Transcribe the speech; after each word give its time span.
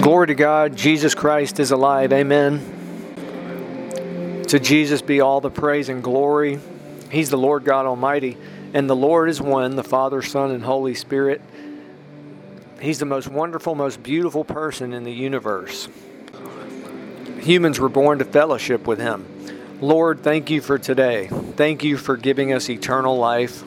Glory 0.00 0.28
to 0.28 0.34
God, 0.34 0.76
Jesus 0.76 1.12
Christ 1.12 1.58
is 1.58 1.72
alive. 1.72 2.12
Amen. 2.12 2.60
To 4.46 4.60
Jesus 4.60 5.02
be 5.02 5.20
all 5.20 5.40
the 5.40 5.50
praise 5.50 5.88
and 5.88 6.04
glory. 6.04 6.60
He's 7.10 7.30
the 7.30 7.36
Lord 7.36 7.64
God 7.64 7.84
Almighty, 7.84 8.36
and 8.72 8.88
the 8.88 8.94
Lord 8.94 9.28
is 9.28 9.40
one, 9.40 9.74
the 9.74 9.82
Father, 9.82 10.22
Son, 10.22 10.52
and 10.52 10.62
Holy 10.62 10.94
Spirit. 10.94 11.42
He's 12.80 13.00
the 13.00 13.06
most 13.06 13.26
wonderful, 13.26 13.74
most 13.74 14.00
beautiful 14.00 14.44
person 14.44 14.92
in 14.92 15.02
the 15.02 15.12
universe. 15.12 15.88
Humans 17.40 17.80
were 17.80 17.88
born 17.88 18.20
to 18.20 18.24
fellowship 18.24 18.86
with 18.86 19.00
Him. 19.00 19.26
Lord, 19.80 20.22
thank 20.22 20.48
you 20.48 20.60
for 20.60 20.78
today. 20.78 21.26
Thank 21.26 21.82
you 21.82 21.96
for 21.96 22.16
giving 22.16 22.52
us 22.52 22.70
eternal 22.70 23.18
life. 23.18 23.64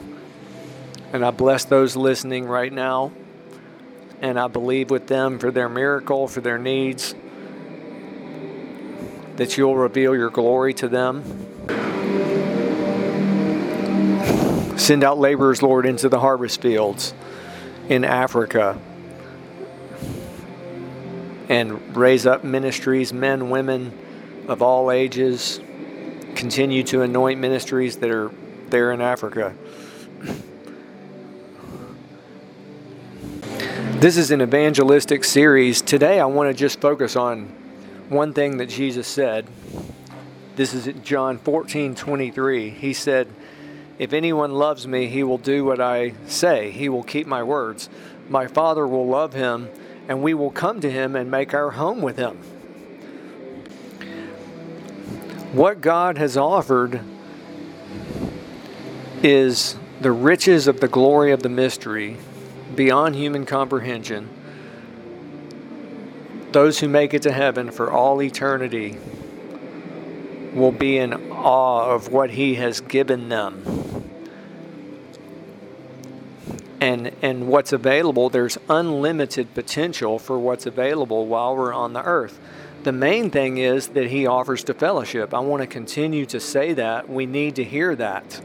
And 1.12 1.26
I 1.26 1.30
bless 1.30 1.66
those 1.66 1.94
listening 1.94 2.46
right 2.46 2.72
now 2.72 3.12
and 4.22 4.38
I 4.38 4.46
believe 4.46 4.90
with 4.90 5.08
them 5.08 5.38
for 5.38 5.50
their 5.50 5.68
miracle, 5.68 6.28
for 6.28 6.40
their 6.40 6.56
needs, 6.56 7.14
that 9.36 9.58
you'll 9.58 9.76
reveal 9.76 10.14
your 10.14 10.30
glory 10.30 10.72
to 10.74 10.88
them. 10.88 11.24
Send 14.78 15.04
out 15.04 15.18
laborers, 15.18 15.60
Lord, 15.60 15.86
into 15.86 16.08
the 16.08 16.20
harvest 16.20 16.62
fields 16.62 17.12
in 17.88 18.04
Africa 18.04 18.78
and 21.48 21.96
raise 21.96 22.24
up 22.24 22.44
ministries, 22.44 23.12
men, 23.12 23.50
women 23.50 23.92
of 24.48 24.62
all 24.62 24.90
ages. 24.90 25.60
Continue 26.34 26.82
to 26.84 27.02
anoint 27.02 27.40
ministries 27.40 27.96
that 27.98 28.10
are 28.10 28.30
there 28.70 28.92
in 28.92 29.00
Africa. 29.00 29.54
This 34.02 34.16
is 34.16 34.32
an 34.32 34.42
evangelistic 34.42 35.22
series. 35.22 35.80
Today 35.80 36.18
I 36.18 36.24
want 36.24 36.50
to 36.50 36.54
just 36.54 36.80
focus 36.80 37.14
on 37.14 37.44
one 38.08 38.32
thing 38.32 38.56
that 38.56 38.68
Jesus 38.68 39.06
said. 39.06 39.46
This 40.56 40.74
is 40.74 40.92
John 41.04 41.38
14 41.38 41.94
23. 41.94 42.70
He 42.70 42.94
said, 42.94 43.28
If 44.00 44.12
anyone 44.12 44.54
loves 44.54 44.88
me, 44.88 45.06
he 45.06 45.22
will 45.22 45.38
do 45.38 45.64
what 45.64 45.80
I 45.80 46.14
say, 46.26 46.72
he 46.72 46.88
will 46.88 47.04
keep 47.04 47.28
my 47.28 47.44
words. 47.44 47.88
My 48.28 48.48
Father 48.48 48.88
will 48.88 49.06
love 49.06 49.34
him, 49.34 49.68
and 50.08 50.20
we 50.20 50.34
will 50.34 50.50
come 50.50 50.80
to 50.80 50.90
him 50.90 51.14
and 51.14 51.30
make 51.30 51.54
our 51.54 51.70
home 51.70 52.02
with 52.02 52.16
him. 52.16 52.38
What 55.52 55.80
God 55.80 56.18
has 56.18 56.36
offered 56.36 57.02
is 59.22 59.76
the 60.00 60.10
riches 60.10 60.66
of 60.66 60.80
the 60.80 60.88
glory 60.88 61.30
of 61.30 61.44
the 61.44 61.48
mystery 61.48 62.16
beyond 62.74 63.14
human 63.14 63.46
comprehension. 63.46 64.28
Those 66.52 66.80
who 66.80 66.88
make 66.88 67.14
it 67.14 67.22
to 67.22 67.32
heaven 67.32 67.70
for 67.70 67.90
all 67.90 68.20
eternity 68.22 68.98
will 70.52 70.72
be 70.72 70.98
in 70.98 71.14
awe 71.30 71.90
of 71.90 72.12
what 72.12 72.30
He 72.30 72.56
has 72.56 72.80
given 72.80 73.28
them. 73.28 73.64
And, 76.80 77.12
and 77.22 77.46
what's 77.46 77.72
available, 77.72 78.28
there's 78.28 78.58
unlimited 78.68 79.54
potential 79.54 80.18
for 80.18 80.38
what's 80.38 80.66
available 80.66 81.26
while 81.26 81.56
we're 81.56 81.72
on 81.72 81.92
the 81.92 82.02
earth. 82.02 82.38
The 82.82 82.92
main 82.92 83.30
thing 83.30 83.58
is 83.58 83.88
that 83.88 84.08
He 84.08 84.26
offers 84.26 84.64
to 84.64 84.74
fellowship. 84.74 85.32
I 85.32 85.38
want 85.38 85.62
to 85.62 85.66
continue 85.66 86.26
to 86.26 86.40
say 86.40 86.72
that. 86.74 87.08
We 87.08 87.24
need 87.24 87.56
to 87.56 87.64
hear 87.64 87.94
that 87.96 88.42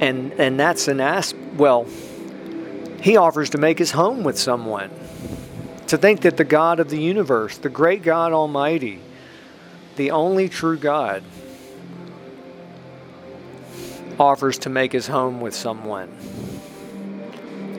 and 0.00 0.32
and 0.32 0.58
that's 0.58 0.88
an 0.88 1.00
ask 1.00 1.36
well 1.56 1.86
he 3.00 3.16
offers 3.16 3.50
to 3.50 3.58
make 3.58 3.78
his 3.78 3.92
home 3.92 4.24
with 4.24 4.38
someone 4.38 4.90
to 5.86 5.96
think 5.96 6.22
that 6.22 6.36
the 6.36 6.44
god 6.44 6.80
of 6.80 6.90
the 6.90 7.00
universe 7.00 7.58
the 7.58 7.68
great 7.68 8.02
god 8.02 8.32
almighty 8.32 9.00
the 9.96 10.10
only 10.10 10.48
true 10.48 10.76
god 10.76 11.22
offers 14.20 14.58
to 14.58 14.68
make 14.68 14.92
his 14.92 15.06
home 15.06 15.40
with 15.40 15.54
someone. 15.54 16.14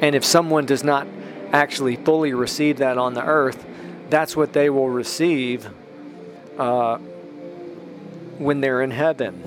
And 0.01 0.15
if 0.15 0.25
someone 0.25 0.65
does 0.65 0.83
not 0.83 1.07
actually 1.53 1.95
fully 1.95 2.33
receive 2.33 2.77
that 2.77 2.97
on 2.97 3.13
the 3.13 3.23
earth 3.23 3.65
that's 4.09 4.35
what 4.35 4.53
they 4.53 4.69
will 4.69 4.89
receive 4.89 5.69
uh, 6.57 6.97
when 8.37 8.61
they're 8.61 8.81
in 8.81 8.91
heaven 8.91 9.41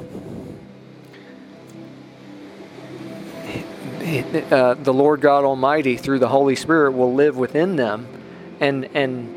uh, 4.21 4.75
the 4.75 4.93
Lord 4.93 5.21
God 5.21 5.45
Almighty 5.45 5.97
through 5.97 6.19
the 6.19 6.29
Holy 6.29 6.57
Spirit 6.57 6.93
will 6.93 7.15
live 7.15 7.37
within 7.37 7.77
them, 7.77 8.07
and 8.61 8.89
and 8.95 9.35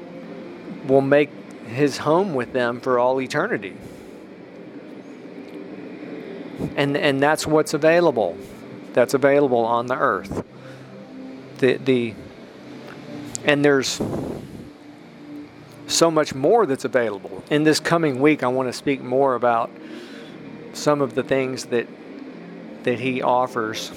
will 0.88 1.02
make 1.02 1.30
His 1.68 1.98
home 1.98 2.34
with 2.34 2.54
them 2.54 2.80
for 2.80 3.00
all 3.00 3.22
eternity. 3.22 3.76
And 6.76 6.98
and 6.98 7.22
that's 7.22 7.46
what's 7.46 7.74
available. 7.74 8.38
That's 8.94 9.14
available 9.14 9.66
on 9.66 9.88
the 9.88 9.96
earth. 9.96 10.44
The 11.60 11.78
the 11.78 12.14
and 13.46 13.64
there's 13.64 14.02
so 15.88 16.12
much 16.12 16.36
more 16.36 16.66
that's 16.66 16.86
available. 16.86 17.44
In 17.50 17.64
this 17.64 17.80
coming 17.80 18.20
week, 18.20 18.44
I 18.44 18.48
want 18.48 18.68
to 18.68 18.74
speak 18.74 19.02
more 19.02 19.36
about 19.36 19.72
some 20.74 21.02
of 21.02 21.16
the 21.16 21.24
things 21.24 21.66
that 21.66 21.88
that 22.84 23.00
he 23.00 23.22
offers 23.22 23.92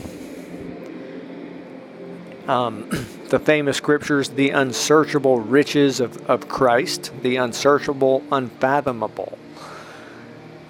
um, 2.51 2.89
the 3.29 3.39
famous 3.39 3.77
scriptures, 3.77 4.31
the 4.31 4.51
unsearchable 4.51 5.39
riches 5.39 6.01
of, 6.01 6.29
of 6.29 6.49
Christ, 6.49 7.13
the 7.23 7.37
unsearchable, 7.37 8.25
unfathomable, 8.33 9.39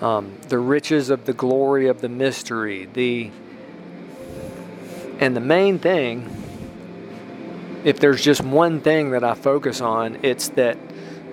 um, 0.03 0.37
the 0.49 0.59
riches 0.59 1.09
of 1.11 1.25
the 1.25 1.33
glory 1.33 1.89
of 1.89 2.03
the 2.03 2.09
mystery, 2.09 2.87
the 2.93 3.31
and 5.19 5.37
the 5.37 5.41
main 5.41 5.79
thing, 5.79 6.35
if 7.85 8.01
there's 8.01 8.23
just 8.23 8.43
one 8.43 8.81
thing 8.81 9.11
that 9.11 9.23
I 9.23 9.35
focus 9.35 9.81
on, 9.81 10.19
it's 10.23 10.49
that 10.51 10.79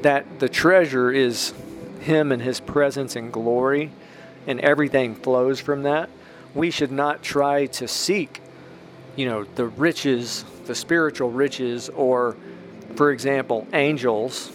that 0.01 0.39
the 0.39 0.49
treasure 0.49 1.11
is 1.11 1.53
Him 2.01 2.31
and 2.31 2.41
His 2.41 2.59
presence 2.59 3.15
and 3.15 3.31
glory, 3.33 3.91
and 4.45 4.59
everything 4.61 5.15
flows 5.15 5.59
from 5.59 5.83
that. 5.83 6.09
We 6.53 6.71
should 6.71 6.91
not 6.91 7.21
try 7.21 7.65
to 7.67 7.87
seek 7.87 8.41
you 9.17 9.25
know, 9.25 9.43
the 9.55 9.65
riches, 9.65 10.45
the 10.65 10.75
spiritual 10.75 11.31
riches, 11.31 11.89
or, 11.89 12.37
for 12.95 13.11
example, 13.11 13.67
angels. 13.73 14.51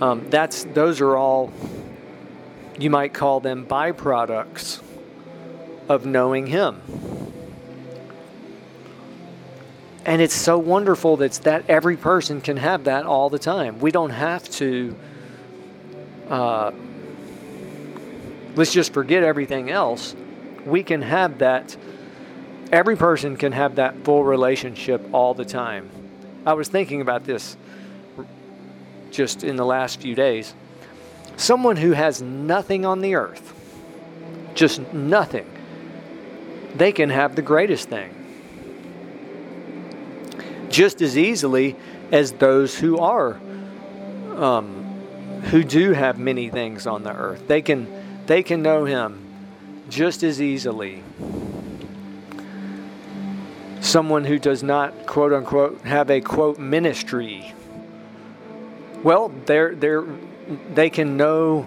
Um, 0.00 0.28
that's 0.28 0.64
those 0.64 1.00
are 1.00 1.16
all 1.16 1.52
you 2.78 2.90
might 2.90 3.14
call 3.14 3.40
them 3.40 3.66
byproducts 3.66 4.82
of 5.88 6.06
knowing 6.06 6.46
Him. 6.46 6.82
And 10.04 10.20
it's 10.22 10.34
so 10.34 10.58
wonderful 10.58 11.16
that's 11.16 11.38
that 11.38 11.64
every 11.68 11.96
person 11.96 12.40
can 12.40 12.56
have 12.56 12.84
that 12.84 13.06
all 13.06 13.30
the 13.30 13.38
time. 13.38 13.78
We 13.78 13.90
don't 13.90 14.10
have 14.10 14.48
to. 14.52 14.96
Uh, 16.28 16.72
let's 18.56 18.72
just 18.72 18.92
forget 18.92 19.22
everything 19.22 19.70
else. 19.70 20.16
We 20.64 20.82
can 20.82 21.02
have 21.02 21.38
that 21.38 21.76
every 22.70 22.96
person 22.96 23.36
can 23.36 23.52
have 23.52 23.76
that 23.76 24.04
full 24.04 24.24
relationship 24.24 25.02
all 25.12 25.34
the 25.34 25.44
time. 25.44 25.90
I 26.46 26.52
was 26.54 26.68
thinking 26.68 27.00
about 27.00 27.24
this 27.24 27.56
just 29.10 29.44
in 29.44 29.56
the 29.56 29.64
last 29.64 30.00
few 30.00 30.14
days. 30.14 30.54
Someone 31.36 31.76
who 31.76 31.92
has 31.92 32.20
nothing 32.20 32.84
on 32.84 33.00
the 33.00 33.14
earth, 33.14 33.54
just 34.54 34.92
nothing, 34.92 35.46
they 36.74 36.92
can 36.92 37.10
have 37.10 37.36
the 37.36 37.42
greatest 37.42 37.88
thing. 37.88 38.14
Just 40.68 41.00
as 41.00 41.16
easily 41.16 41.76
as 42.12 42.32
those 42.32 42.78
who 42.78 42.98
are, 42.98 43.40
um, 44.36 44.84
who 45.50 45.64
do 45.64 45.92
have 45.92 46.18
many 46.18 46.50
things 46.50 46.86
on 46.86 47.02
the 47.02 47.14
earth. 47.14 47.46
They 47.48 47.62
can, 47.62 48.24
they 48.26 48.42
can 48.42 48.62
know 48.62 48.84
Him 48.84 49.24
just 49.88 50.22
as 50.22 50.42
easily 50.42 51.02
someone 53.88 54.24
who 54.24 54.38
does 54.38 54.62
not 54.62 55.06
quote 55.06 55.32
unquote 55.32 55.80
have 55.82 56.10
a 56.10 56.20
quote 56.20 56.58
ministry. 56.58 57.54
Well 59.02 59.32
they're 59.46 59.74
they're 59.74 60.04
they 60.74 60.90
can 60.90 61.16
know 61.16 61.66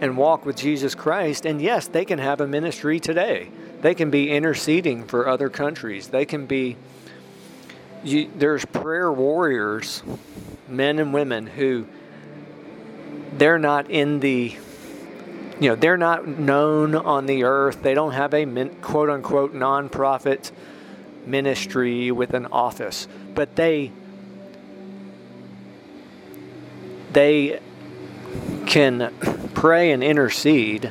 and 0.00 0.16
walk 0.16 0.44
with 0.44 0.56
Jesus 0.56 0.94
Christ 0.94 1.46
and 1.46 1.60
yes 1.60 1.88
they 1.88 2.04
can 2.04 2.18
have 2.18 2.40
a 2.40 2.46
ministry 2.46 3.00
today. 3.00 3.50
They 3.80 3.94
can 3.94 4.10
be 4.10 4.30
interceding 4.30 5.04
for 5.04 5.28
other 5.28 5.48
countries. 5.48 6.08
They 6.08 6.24
can 6.24 6.46
be 6.46 6.76
you, 8.02 8.30
there's 8.36 8.64
prayer 8.66 9.10
warriors 9.10 10.02
men 10.68 10.98
and 10.98 11.14
women 11.14 11.46
who 11.46 11.86
they're 13.32 13.58
not 13.58 13.90
in 13.90 14.20
the 14.20 14.56
you 15.60 15.68
know 15.68 15.76
they're 15.76 15.96
not 15.96 16.26
known 16.26 16.94
on 16.94 17.26
the 17.26 17.44
earth. 17.44 17.82
They 17.82 17.94
don't 17.94 18.12
have 18.12 18.34
a 18.34 18.44
quote 18.82 19.08
unquote 19.08 19.54
nonprofit 19.54 20.50
ministry 21.26 22.10
with 22.10 22.34
an 22.34 22.46
office, 22.46 23.08
but 23.34 23.56
they 23.56 23.92
they 27.12 27.60
can 28.66 29.14
pray 29.54 29.92
and 29.92 30.02
intercede 30.02 30.90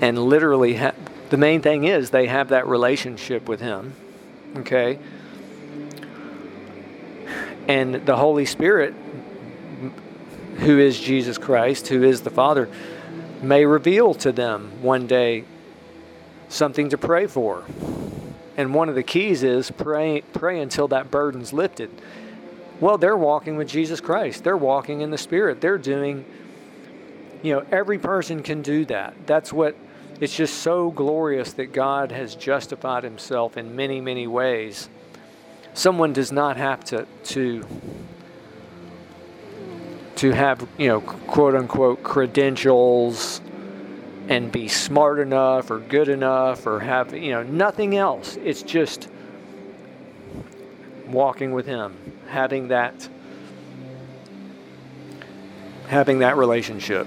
and 0.00 0.18
literally 0.18 0.74
ha- 0.74 0.94
the 1.30 1.36
main 1.36 1.60
thing 1.60 1.84
is 1.84 2.10
they 2.10 2.26
have 2.26 2.48
that 2.48 2.66
relationship 2.68 3.48
with 3.48 3.60
him 3.60 3.92
okay? 4.56 4.98
And 7.68 7.94
the 8.06 8.16
holy 8.16 8.46
spirit 8.46 8.94
who 10.58 10.78
is 10.78 11.00
jesus 11.00 11.38
christ 11.38 11.88
who 11.88 12.02
is 12.02 12.20
the 12.20 12.30
father 12.30 12.68
may 13.40 13.64
reveal 13.64 14.12
to 14.12 14.30
them 14.30 14.70
one 14.82 15.06
day 15.06 15.42
something 16.50 16.90
to 16.90 16.98
pray 16.98 17.26
for 17.26 17.64
and 18.60 18.74
one 18.74 18.88
of 18.88 18.94
the 18.94 19.02
keys 19.02 19.42
is 19.42 19.70
pray 19.70 20.22
pray 20.32 20.60
until 20.60 20.88
that 20.88 21.10
burden's 21.10 21.52
lifted 21.52 21.90
well 22.80 22.98
they're 22.98 23.16
walking 23.16 23.56
with 23.56 23.68
jesus 23.68 24.00
christ 24.00 24.44
they're 24.44 24.56
walking 24.56 25.00
in 25.00 25.10
the 25.10 25.18
spirit 25.18 25.60
they're 25.60 25.78
doing 25.78 26.24
you 27.42 27.54
know, 27.54 27.64
every 27.70 27.98
person 27.98 28.42
can 28.42 28.62
do 28.62 28.84
that. 28.86 29.14
That's 29.26 29.52
what 29.52 29.76
it's 30.20 30.36
just 30.36 30.58
so 30.58 30.90
glorious 30.90 31.54
that 31.54 31.72
God 31.72 32.12
has 32.12 32.34
justified 32.34 33.04
himself 33.04 33.56
in 33.56 33.74
many, 33.74 34.00
many 34.00 34.26
ways. 34.26 34.88
Someone 35.72 36.12
does 36.12 36.30
not 36.30 36.56
have 36.56 36.84
to 36.86 37.06
to 37.24 37.66
to 40.16 40.32
have, 40.32 40.66
you 40.76 40.88
know, 40.88 41.00
quote 41.00 41.54
unquote 41.54 42.02
credentials 42.02 43.40
and 44.30 44.52
be 44.52 44.68
smart 44.68 45.18
enough 45.18 45.72
or 45.72 45.80
good 45.80 46.08
enough 46.08 46.64
or 46.64 46.78
have, 46.78 47.12
you 47.12 47.32
know, 47.32 47.42
nothing 47.42 47.96
else. 47.96 48.36
It's 48.36 48.62
just 48.62 49.08
walking 51.08 51.52
with 51.52 51.66
him, 51.66 51.96
having 52.28 52.68
that 52.68 53.08
having 55.88 56.20
that 56.20 56.36
relationship. 56.36 57.04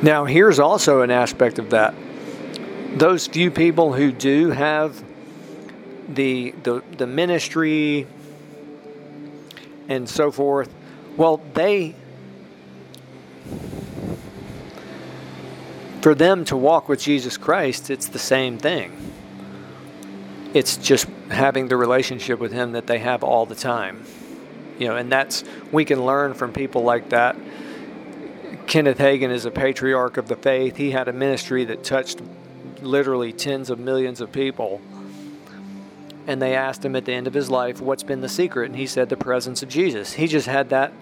Now, 0.00 0.24
here's 0.24 0.60
also 0.60 1.00
an 1.00 1.10
aspect 1.10 1.58
of 1.58 1.70
that. 1.70 1.92
Those 2.94 3.26
few 3.26 3.50
people 3.50 3.92
who 3.92 4.12
do 4.12 4.50
have 4.52 5.02
the, 6.08 6.52
the, 6.62 6.84
the 6.96 7.08
ministry 7.08 8.06
and 9.88 10.08
so 10.08 10.30
forth, 10.30 10.72
well, 11.16 11.40
they, 11.54 11.96
for 16.00 16.14
them 16.14 16.44
to 16.46 16.56
walk 16.56 16.88
with 16.88 17.00
Jesus 17.00 17.36
Christ, 17.36 17.90
it's 17.90 18.08
the 18.08 18.18
same 18.18 18.58
thing. 18.58 18.92
It's 20.54 20.76
just 20.76 21.06
having 21.30 21.68
the 21.68 21.76
relationship 21.76 22.38
with 22.38 22.52
Him 22.52 22.72
that 22.72 22.86
they 22.86 22.98
have 22.98 23.22
all 23.22 23.46
the 23.46 23.54
time 23.54 24.04
you 24.78 24.86
know, 24.86 24.96
and 24.96 25.10
that's 25.10 25.44
we 25.72 25.84
can 25.84 26.04
learn 26.04 26.34
from 26.34 26.52
people 26.52 26.82
like 26.82 27.10
that. 27.10 27.36
Kenneth 28.66 28.98
Hagin 28.98 29.30
is 29.30 29.44
a 29.44 29.50
patriarch 29.50 30.16
of 30.16 30.28
the 30.28 30.36
faith. 30.36 30.76
He 30.76 30.90
had 30.92 31.08
a 31.08 31.12
ministry 31.12 31.64
that 31.64 31.82
touched 31.82 32.20
literally 32.80 33.32
tens 33.32 33.70
of 33.70 33.78
millions 33.78 34.20
of 34.20 34.30
people. 34.30 34.80
And 36.26 36.42
they 36.42 36.54
asked 36.54 36.84
him 36.84 36.94
at 36.94 37.06
the 37.06 37.12
end 37.12 37.26
of 37.26 37.34
his 37.34 37.50
life, 37.50 37.80
What's 37.80 38.02
been 38.02 38.20
the 38.20 38.28
secret? 38.28 38.66
And 38.66 38.76
he 38.76 38.86
said, 38.86 39.08
The 39.08 39.16
presence 39.16 39.62
of 39.62 39.68
Jesus. 39.68 40.12
He 40.12 40.26
just 40.26 40.46
had 40.46 40.68
that, 40.70 40.92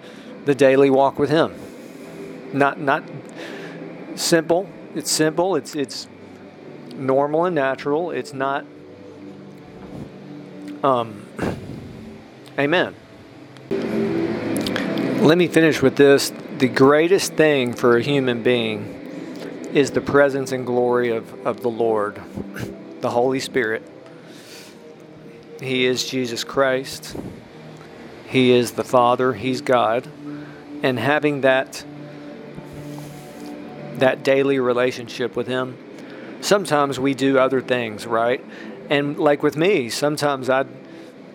the 0.45 0.55
daily 0.55 0.89
walk 0.89 1.19
with 1.19 1.31
Him. 1.31 1.53
Not, 2.53 2.81
not 2.81 3.03
simple. 4.15 4.69
It's 4.97 5.11
simple. 5.11 5.57
It's, 5.57 5.77
it's 5.77 6.09
normal 6.95 7.45
and 7.45 7.55
natural. 7.55 8.13
It's 8.13 8.33
not. 8.33 8.65
Um, 10.83 11.27
amen. 12.59 12.95
Let 15.21 15.37
me 15.37 15.49
finish 15.49 15.83
with 15.83 15.97
this. 15.97 16.33
The 16.57 16.69
greatest 16.69 17.35
thing 17.35 17.75
for 17.75 17.99
a 17.99 18.03
human 18.03 18.43
being 18.43 19.69
is 19.75 19.91
the 19.91 20.01
presence 20.01 20.51
and 20.53 20.65
glory 20.65 21.11
of, 21.11 21.47
of 21.47 21.61
the 21.61 21.69
Lord, 21.69 22.19
the 23.03 23.11
Holy 23.11 23.41
Spirit. 23.41 23.83
He 25.61 25.85
is 25.85 26.09
Jesus 26.09 26.43
Christ. 26.43 27.15
He 28.29 28.51
is 28.51 28.73
the 28.73 28.85
Father. 28.85 29.35
He's 29.35 29.61
God. 29.61 30.09
And 30.83 30.99
having 30.99 31.43
that 31.43 31.85
that 33.99 34.23
daily 34.23 34.59
relationship 34.59 35.37
with 35.37 35.47
him. 35.47 35.77
Sometimes 36.41 37.01
we 37.01 37.15
do 37.15 37.39
other 37.39 37.61
things, 37.61 38.07
right? 38.07 38.45
And 38.91 39.19
like 39.19 39.43
with 39.43 39.57
me, 39.57 39.89
sometimes 39.91 40.49
I 40.49 40.65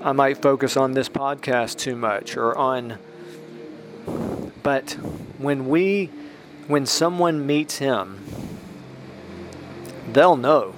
I 0.01 0.13
might 0.13 0.41
focus 0.41 0.77
on 0.77 0.93
this 0.93 1.09
podcast 1.09 1.77
too 1.77 1.95
much 1.95 2.35
or 2.35 2.57
on 2.57 2.97
but 4.63 4.91
when 5.37 5.69
we 5.69 6.09
when 6.67 6.85
someone 6.85 7.45
meets 7.45 7.79
him, 7.79 8.19
they'll 10.11 10.37
know. 10.37 10.73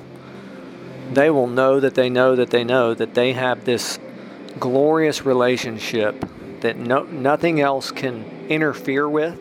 They 1.11 1.29
will 1.29 1.47
know 1.47 1.79
that 1.79 1.95
they 1.95 2.09
know 2.09 2.35
that 2.35 2.49
they 2.49 2.63
know 2.63 2.93
that 2.93 3.13
they 3.13 3.33
have 3.33 3.65
this 3.65 3.99
glorious 4.59 5.25
relationship 5.25 6.25
that 6.61 6.77
no, 6.77 7.03
nothing 7.03 7.59
else 7.59 7.91
can 7.91 8.47
interfere 8.47 9.07
with. 9.07 9.39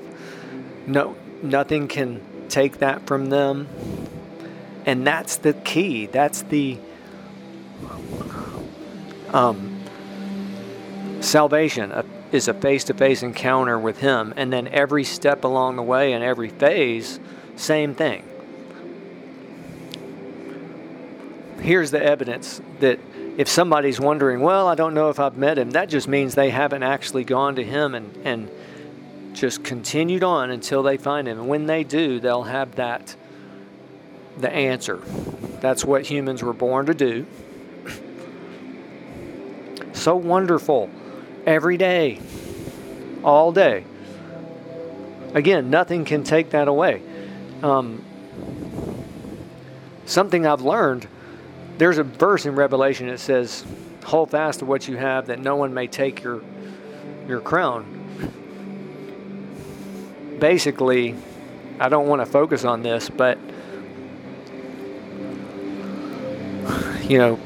No, 0.87 1.17
nothing 1.43 1.87
can 1.87 2.21
take 2.53 2.79
that 2.79 3.07
from 3.07 3.31
them. 3.31 3.69
And 4.85 5.07
that's 5.07 5.37
the 5.37 5.53
key. 5.53 6.07
That's 6.07 6.43
the 6.43 6.79
um, 9.33 9.81
salvation, 11.21 11.93
is 12.33 12.49
a 12.49 12.55
face 12.55 12.85
to 12.85 12.95
face 12.95 13.23
encounter 13.23 13.79
with 13.79 13.99
Him. 13.99 14.35
And 14.37 14.53
then 14.53 14.69
every 14.69 15.05
step 15.05 15.45
along 15.45 15.77
the 15.77 15.83
way 15.83 16.13
and 16.13 16.23
every 16.23 16.49
phase, 16.49 17.19
same 17.57 17.95
thing. 17.95 18.25
Here's 21.61 21.93
the 21.93 22.03
evidence 22.03 22.61
that 22.81 22.99
if 23.39 23.49
somebody's 23.49 24.01
wondering, 24.01 24.41
well, 24.41 24.67
I 24.67 24.75
don't 24.75 24.95
know 24.95 25.09
if 25.11 25.21
I've 25.21 25.37
met 25.37 25.59
Him, 25.59 25.71
that 25.71 25.89
just 25.89 26.09
means 26.09 26.35
they 26.35 26.51
haven't 26.51 26.83
actually 26.83 27.25
gone 27.25 27.55
to 27.55 27.65
Him 27.65 27.95
and, 27.95 28.17
and 28.25 28.51
just 29.43 29.65
continued 29.65 30.23
on 30.23 30.53
until 30.53 30.85
they 30.85 30.97
find 30.97 31.27
Him. 31.27 31.41
And 31.41 31.49
when 31.49 31.67
they 31.67 31.83
do, 31.83 32.21
they'll 32.21 32.45
have 32.45 32.77
that, 32.77 33.17
the 34.39 34.49
answer. 34.49 34.99
That's 35.61 35.85
what 35.85 36.07
humans 36.07 36.45
were 36.45 36.53
born 36.53 36.87
to 36.87 36.95
do. 36.95 37.27
So 39.95 40.15
wonderful 40.15 40.89
every 41.45 41.77
day, 41.77 42.21
all 43.25 43.51
day. 43.51 43.85
Again, 45.35 45.71
nothing 45.71 46.05
can 46.05 46.23
take 46.23 46.51
that 46.51 46.69
away. 46.69 47.03
Um, 47.65 48.05
something 50.07 50.47
I've 50.47 50.63
learned 50.63 51.09
there's 51.79 51.99
a 51.99 52.05
verse 52.05 52.47
in 52.47 52.55
Revelation 52.55 53.09
that 53.09 53.19
says, 53.19 53.65
Hold 54.05 54.31
fast 54.31 54.61
to 54.61 54.67
what 54.67 54.87
you 54.87 54.99
have, 54.99 55.27
that 55.27 55.41
no 55.41 55.57
one 55.57 55.75
may 55.75 55.89
take 55.89 56.23
your, 56.23 56.45
your 57.27 57.41
crown. 57.41 58.02
Basically, 60.43 61.15
I 61.79 61.89
don't 61.89 62.09
want 62.09 62.21
to 62.21 62.27
focus 62.27 62.65
on 62.65 62.83
this, 62.83 63.09
but 63.09 63.39
you 67.09 67.19
know, 67.19 67.39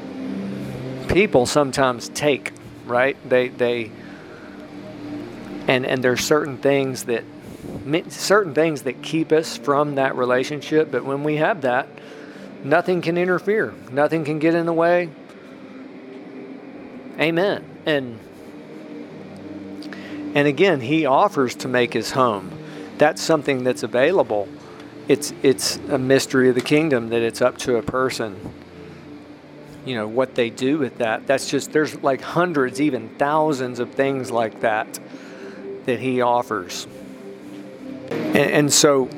people 1.07 1.45
sometimes 1.45 2.09
take 2.09 2.53
right? 2.87 3.17
They 3.29 3.49
they 3.49 3.91
and 5.67 5.85
and 5.85 6.03
there's 6.03 6.23
certain 6.23 6.57
things 6.57 7.03
that 7.03 7.23
certain 8.09 8.53
things 8.53 8.83
that 8.83 9.01
keep 9.01 9.31
us 9.31 9.57
from 9.57 9.95
that 9.95 10.15
relationship, 10.15 10.91
but 10.91 11.05
when 11.05 11.23
we 11.23 11.35
have 11.35 11.61
that, 11.61 11.87
nothing 12.63 13.01
can 13.01 13.17
interfere. 13.17 13.73
Nothing 13.91 14.23
can 14.23 14.39
get 14.39 14.55
in 14.55 14.65
the 14.65 14.73
way. 14.73 15.09
Amen. 17.19 17.63
And 17.85 18.19
and 20.35 20.47
again, 20.47 20.81
he 20.81 21.05
offers 21.05 21.55
to 21.55 21.67
make 21.67 21.93
his 21.93 22.11
home. 22.11 22.51
That's 22.97 23.21
something 23.21 23.63
that's 23.63 23.83
available. 23.83 24.47
It's 25.07 25.33
it's 25.43 25.77
a 25.89 25.97
mystery 25.97 26.49
of 26.49 26.55
the 26.55 26.61
kingdom 26.61 27.09
that 27.09 27.21
it's 27.21 27.41
up 27.41 27.57
to 27.59 27.77
a 27.77 27.81
person 27.81 28.53
you 29.87 29.95
know 29.95 30.07
what 30.07 30.35
they 30.35 30.49
do 30.49 30.77
with 30.77 30.97
that. 30.97 31.25
That's 31.25 31.49
just 31.49 31.71
there's 31.71 31.95
like 32.03 32.19
hundreds 32.19 32.81
even 32.81 33.07
thousands 33.17 33.79
of 33.79 33.91
things 33.91 34.29
like 34.29 34.59
that 34.59 34.99
that 35.85 35.99
he 36.01 36.21
offers. 36.21 36.87
And, 38.11 38.35
and 38.35 38.73
so 38.73 39.09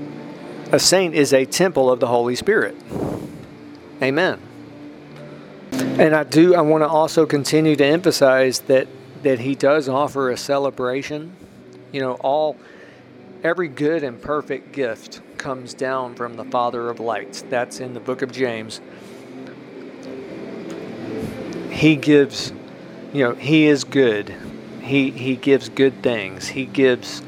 a 0.71 0.79
saint 0.79 1.15
is 1.15 1.33
a 1.33 1.45
temple 1.45 1.89
of 1.89 1.99
the 1.99 2.07
holy 2.07 2.35
spirit. 2.35 2.75
Amen. 4.01 4.39
And 5.71 6.15
i 6.15 6.23
do 6.23 6.55
i 6.55 6.61
want 6.61 6.83
to 6.83 6.87
also 6.87 7.25
continue 7.25 7.75
to 7.75 7.85
emphasize 7.85 8.59
that 8.61 8.87
that 9.23 9.39
he 9.39 9.55
does 9.55 9.89
offer 9.89 10.29
a 10.29 10.37
celebration 10.37 11.35
you 11.91 11.99
know 11.99 12.13
all 12.13 12.55
every 13.43 13.67
good 13.67 14.03
and 14.03 14.21
perfect 14.21 14.71
gift 14.71 15.21
comes 15.37 15.73
down 15.73 16.15
from 16.15 16.35
the 16.35 16.43
father 16.45 16.89
of 16.89 16.99
lights 16.99 17.43
that's 17.49 17.79
in 17.79 17.93
the 17.93 17.99
book 17.99 18.21
of 18.21 18.31
james 18.31 18.81
He 21.79 21.95
gives, 21.95 22.51
you 23.13 23.23
know, 23.23 23.35
He 23.35 23.67
is 23.67 23.85
good. 23.85 24.35
He, 24.81 25.11
he 25.11 25.37
gives 25.37 25.69
good 25.69 26.03
things. 26.03 26.49
He 26.49 26.65
gives 26.65 27.21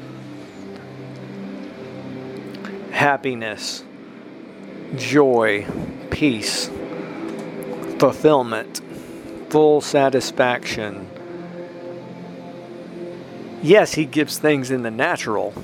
happiness, 2.90 3.82
joy, 4.94 5.66
peace, 6.10 6.68
fulfillment, 7.98 8.82
full 9.48 9.80
satisfaction. 9.80 11.08
Yes, 13.62 13.94
He 13.94 14.04
gives 14.04 14.36
things 14.36 14.70
in 14.70 14.82
the 14.82 14.90
natural. 14.90 15.54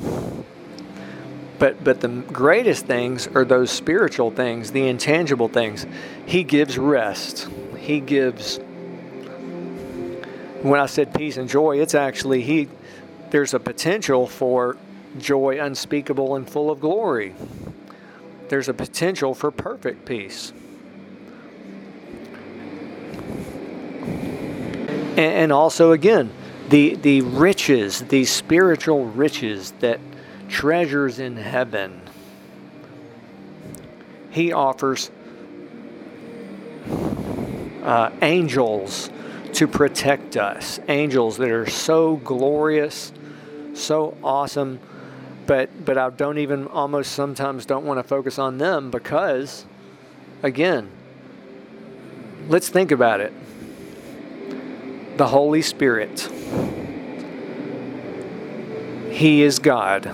But, 1.59 1.83
but 1.83 2.01
the 2.01 2.09
greatest 2.09 2.87
things 2.87 3.27
are 3.29 3.45
those 3.45 3.71
spiritual 3.71 4.31
things, 4.31 4.71
the 4.71 4.87
intangible 4.87 5.49
things. 5.49 5.87
He 6.25 6.45
gives 6.45 6.79
rest. 6.79 7.49
He 7.77 8.01
gives 8.01 8.61
when 10.63 10.81
I 10.81 10.87
said 10.87 11.15
peace 11.15 11.37
and 11.37 11.49
joy, 11.49 11.81
it's 11.81 11.95
actually 11.95 12.43
he 12.43 12.69
there's 13.31 13.55
a 13.55 13.61
potential 13.61 14.27
for 14.27 14.77
joy 15.19 15.61
unspeakable 15.61 16.35
and 16.37 16.49
full 16.49 16.71
of 16.71 16.81
glory. 16.81 17.35
There's 18.49 18.69
a 18.69 18.75
potential 18.75 19.35
for 19.35 19.51
perfect 19.51 20.07
peace. 20.07 20.53
And, 25.17 25.53
also 25.53 25.93
again, 25.93 26.31
the 26.69 26.95
the 26.95 27.23
riches, 27.23 28.03
the 28.03 28.25
spiritual 28.25 29.07
riches 29.07 29.73
that 29.81 30.01
treasures 30.49 31.19
in 31.19 31.37
heaven. 31.37 32.01
He 34.31 34.53
offers 34.53 35.11
uh, 37.83 38.11
angels 38.23 39.11
to 39.55 39.67
protect 39.67 40.37
us. 40.37 40.79
Angels 40.89 41.37
that 41.39 41.51
are 41.51 41.69
so 41.69 42.17
glorious, 42.17 43.13
so 43.75 44.17
awesome, 44.23 44.81
but 45.47 45.85
but 45.85 45.97
I 45.97 46.11
don't 46.11 46.39
even 46.39 46.67
almost 46.67 47.13
sometimes 47.13 47.67
don't 47.67 47.85
want 47.85 47.99
to 47.99 48.05
focus 48.05 48.39
on 48.39 48.59
them 48.59 48.91
because 48.91 49.65
again, 50.43 50.91
let's 52.49 52.69
think 52.69 52.91
about 52.91 53.21
it. 53.21 53.33
The 55.17 55.27
Holy 55.27 55.63
Spirit. 55.63 56.29
He 59.19 59.43
is 59.43 59.59
God. 59.59 60.07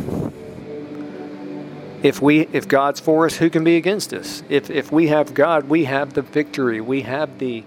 If 2.03 2.23
we 2.23 2.49
if 2.55 2.67
God's 2.67 3.01
for 3.01 3.27
us, 3.27 3.37
who 3.37 3.51
can 3.51 3.63
be 3.63 3.77
against 3.77 4.15
us? 4.15 4.43
If 4.49 4.71
if 4.71 4.91
we 4.91 5.09
have 5.09 5.35
God, 5.35 5.69
we 5.69 5.85
have 5.85 6.15
the 6.15 6.23
victory. 6.23 6.81
We 6.81 7.03
have 7.03 7.39
the 7.39 7.65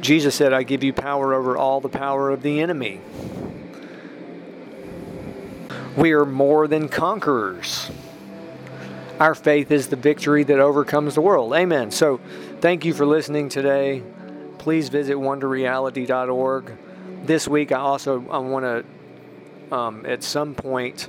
Jesus 0.00 0.36
said, 0.36 0.52
I 0.52 0.62
give 0.62 0.84
you 0.84 0.92
power 0.92 1.34
over 1.34 1.56
all 1.56 1.80
the 1.80 1.88
power 1.88 2.30
of 2.30 2.42
the 2.42 2.60
enemy. 2.60 3.00
We 5.96 6.12
are 6.12 6.24
more 6.24 6.68
than 6.68 6.88
conquerors. 6.88 7.90
Our 9.18 9.34
faith 9.34 9.72
is 9.72 9.88
the 9.88 9.96
victory 9.96 10.44
that 10.44 10.60
overcomes 10.60 11.16
the 11.16 11.22
world. 11.22 11.52
Amen. 11.54 11.90
So, 11.90 12.20
thank 12.60 12.84
you 12.84 12.94
for 12.94 13.04
listening 13.04 13.48
today. 13.48 14.04
Please 14.58 14.90
visit 14.90 15.16
wonderreality.org. 15.16 16.78
This 17.28 17.46
week, 17.46 17.72
I 17.72 17.76
also 17.76 18.24
I 18.30 18.38
want 18.38 18.64
to, 18.64 19.76
um, 19.76 20.06
at 20.06 20.22
some 20.22 20.54
point, 20.54 21.08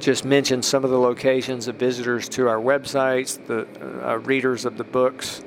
just 0.00 0.24
mention 0.24 0.62
some 0.62 0.84
of 0.84 0.90
the 0.90 0.98
locations 0.98 1.68
of 1.68 1.74
visitors 1.74 2.30
to 2.30 2.48
our 2.48 2.56
websites, 2.56 3.38
the 3.46 3.66
uh, 4.02 4.16
readers 4.20 4.64
of 4.64 4.78
the 4.78 4.84
books 4.84 5.44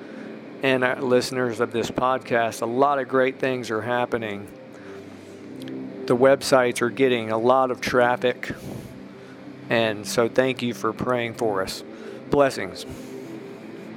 and 0.61 0.83
our 0.83 1.01
listeners 1.01 1.61
of 1.61 1.71
this 1.71 1.89
podcast. 1.89 2.61
A 2.61 2.67
lot 2.67 2.99
of 2.99 3.07
great 3.07 3.39
things 3.39 3.71
are 3.71 3.81
happening. 3.81 4.47
The 6.05 6.15
websites 6.15 6.83
are 6.83 6.91
getting 6.91 7.31
a 7.31 7.37
lot 7.39 7.71
of 7.71 7.81
traffic. 7.81 8.51
And 9.67 10.05
so 10.05 10.29
thank 10.29 10.61
you 10.61 10.75
for 10.75 10.93
praying 10.93 11.33
for 11.33 11.63
us. 11.63 11.83
Blessings. 12.29 12.85